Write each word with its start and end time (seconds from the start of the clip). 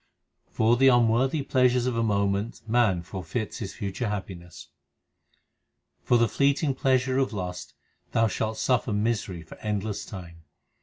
For 0.49 0.77
the 0.77 0.87
unworthy 0.87 1.43
pleasures 1.43 1.85
of 1.85 1.95
a 1.95 2.01
moment 2.01 2.67
man 2.67 3.03
forfeits 3.03 3.59
his 3.59 3.75
future 3.75 4.09
happiness: 4.09 4.69
For 6.01 6.17
the 6.17 6.27
fleeting 6.27 6.73
pleasure 6.73 7.19
of 7.19 7.33
lust, 7.33 7.75
thou 8.11 8.25
shalt 8.27 8.57
suffer 8.57 8.93
misery 8.93 9.43
for 9.43 9.57
endless 9.59 10.03
time. 10.03 10.41